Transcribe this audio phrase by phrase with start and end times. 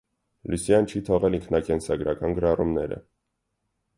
[0.51, 3.01] Լյուսիան չի թողել ինքնակենսագրական գրառումները։